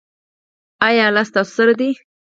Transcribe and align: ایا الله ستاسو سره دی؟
ایا 0.87 1.03
الله 1.07 1.23
ستاسو 1.29 1.51
سره 1.57 1.73
دی؟ 1.79 1.89